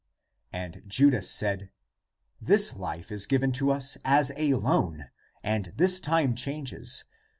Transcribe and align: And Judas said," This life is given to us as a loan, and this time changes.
And 0.51 0.81
Judas 0.87 1.29
said," 1.29 1.69
This 2.51 2.75
life 2.75 3.11
is 3.11 3.27
given 3.27 3.51
to 3.51 3.69
us 3.69 3.99
as 4.03 4.31
a 4.35 4.55
loan, 4.55 5.11
and 5.43 5.71
this 5.77 5.99
time 5.99 6.33
changes. 6.33 7.03